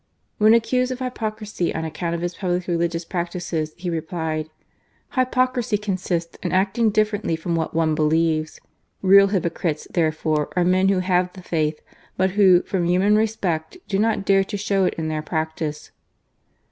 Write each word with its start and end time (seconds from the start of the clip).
"When 0.39 0.55
accused 0.55 0.91
of 0.91 0.97
hypocrisy 0.97 1.75
on 1.75 1.85
account 1.85 2.15
of 2.15 2.21
his 2.21 2.33
public 2.33 2.65
religious 2.65 3.05
practices, 3.05 3.75
he 3.77 3.87
replied:" 3.87 4.49
Hypocrisy 5.15 5.77
consists 5.77 6.39
in 6.41 6.51
acting 6.51 6.89
differently 6.89 7.35
from 7.35 7.53
what 7.53 7.75
one 7.75 7.93
believes. 7.93 8.59
Real 9.03 9.27
hypocrites, 9.27 9.87
therefore, 9.93 10.51
are 10.55 10.65
men 10.65 10.89
who 10.89 11.01
have 11.01 11.31
the 11.33 11.43
faith, 11.43 11.81
but 12.17 12.31
who, 12.31 12.63
from 12.63 12.87
human 12.87 13.15
respect, 13.15 13.77
do 13.87 13.99
not 13.99 14.25
dare 14.25 14.43
to 14.43 14.57
show 14.57 14.85
it 14.85 14.95
in 14.95 15.07
their 15.07 15.21
practice." 15.21 15.91